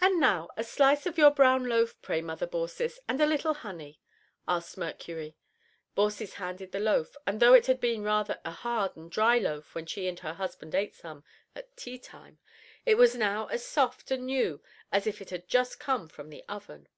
"And 0.00 0.18
now, 0.18 0.48
a 0.56 0.64
slice 0.64 1.04
of 1.04 1.18
your 1.18 1.30
brown 1.30 1.66
loaf, 1.68 2.00
pray 2.00 2.22
Mother 2.22 2.46
Baucis, 2.46 2.98
and 3.06 3.20
a 3.20 3.26
little 3.26 3.52
honey," 3.52 4.00
asked 4.48 4.78
Mercury. 4.78 5.36
Baucis 5.94 6.36
handed 6.36 6.72
the 6.72 6.80
loaf, 6.80 7.14
and 7.26 7.40
though 7.40 7.52
it 7.52 7.66
had 7.66 7.78
been 7.78 8.02
rather 8.02 8.40
a 8.42 8.52
hard 8.52 8.96
and 8.96 9.10
dry 9.12 9.36
loaf 9.38 9.74
when 9.74 9.84
she 9.84 10.08
and 10.08 10.18
her 10.20 10.32
husband 10.32 10.74
ate 10.74 10.94
some 10.94 11.24
at 11.54 11.76
tea 11.76 11.98
time, 11.98 12.38
it 12.86 12.94
was 12.94 13.16
now 13.16 13.48
as 13.48 13.66
soft 13.66 14.10
and 14.10 14.24
new 14.24 14.62
as 14.90 15.06
if 15.06 15.20
it 15.20 15.28
had 15.28 15.46
just 15.46 15.78
come 15.78 16.08
from 16.08 16.30
the 16.30 16.42
oven. 16.48 16.88